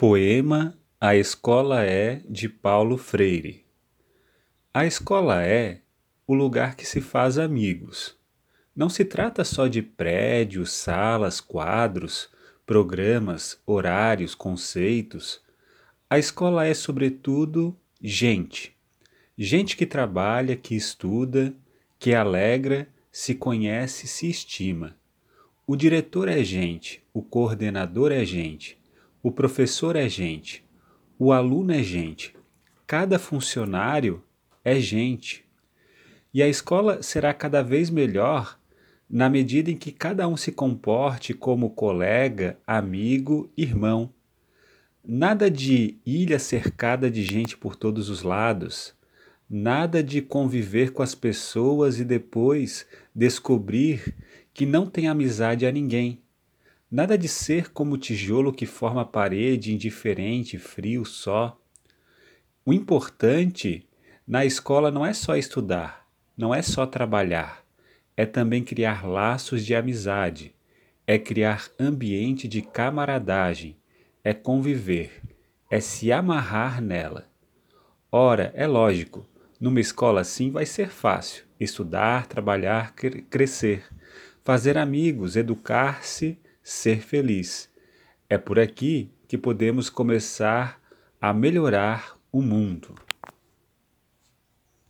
[0.00, 3.64] Poema A Escola é de Paulo Freire.
[4.72, 5.80] A escola é
[6.24, 8.16] o lugar que se faz amigos.
[8.76, 12.30] Não se trata só de prédios, salas, quadros,
[12.64, 15.40] programas, horários, conceitos.
[16.08, 18.76] A escola é, sobretudo, gente.
[19.36, 21.52] Gente que trabalha, que estuda,
[21.98, 24.96] que alegra, se conhece, se estima.
[25.66, 28.78] O diretor é gente, o coordenador é gente,
[29.28, 30.64] o professor é gente,
[31.18, 32.34] o aluno é gente,
[32.86, 34.24] cada funcionário
[34.64, 35.44] é gente.
[36.32, 38.58] E a escola será cada vez melhor
[39.08, 44.10] na medida em que cada um se comporte como colega, amigo, irmão.
[45.04, 48.94] Nada de ilha cercada de gente por todos os lados,
[49.48, 54.14] nada de conviver com as pessoas e depois descobrir
[54.54, 56.22] que não tem amizade a ninguém.
[56.90, 61.60] Nada de ser como o tijolo que forma a parede, indiferente, frio só.
[62.64, 63.86] O importante
[64.26, 67.62] na escola não é só estudar, não é só trabalhar,
[68.16, 70.54] é também criar laços de amizade,
[71.06, 73.76] é criar ambiente de camaradagem,
[74.24, 75.22] é conviver,
[75.70, 77.28] é se amarrar nela.
[78.10, 79.26] Ora, é lógico,
[79.60, 83.84] numa escola assim vai ser fácil estudar, trabalhar, crescer,
[84.42, 87.70] fazer amigos, educar-se ser feliz.
[88.28, 90.78] É por aqui que podemos começar
[91.18, 92.94] a melhorar o mundo.